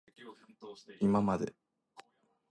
[0.99, 1.53] いままで